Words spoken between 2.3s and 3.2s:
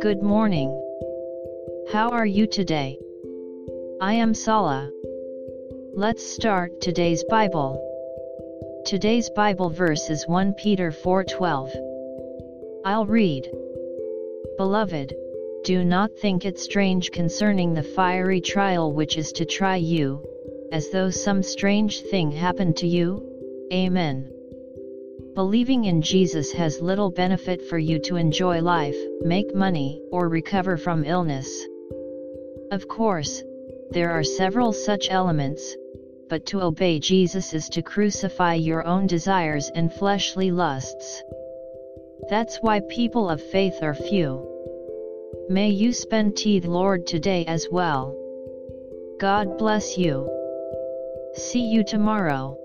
today?